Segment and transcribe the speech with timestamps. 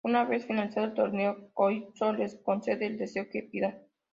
[0.03, 3.83] Una vez finalizado el torneo, Calypso les concede el deseo que pidan.